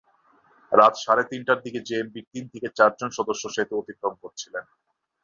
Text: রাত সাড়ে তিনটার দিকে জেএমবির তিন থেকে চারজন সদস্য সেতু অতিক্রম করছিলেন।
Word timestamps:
রাত 0.71 0.93
সাড়ে 0.97 1.23
তিনটার 1.31 1.59
দিকে 1.65 1.79
জেএমবির 1.87 2.25
তিন 2.33 2.43
থেকে 2.53 2.67
চারজন 2.77 3.09
সদস্য 3.17 3.43
সেতু 3.55 3.73
অতিক্রম 3.77 4.13
করছিলেন। 4.23 4.65